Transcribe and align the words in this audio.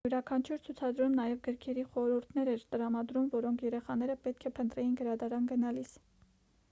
յուրաքանչյուր 0.07 0.61
ցուցադրում 0.67 1.17
նաև 1.19 1.43
գրքերի 1.47 1.83
խորհուրդներ 1.91 2.51
էր 2.55 2.65
տրամադրում 2.71 3.29
որոնք 3.35 3.63
երեխաները 3.67 4.17
պետք 4.25 4.49
է 4.51 4.53
փնտրեին 4.57 4.97
գրադարան 5.03 5.47
գնալիս 5.53 5.97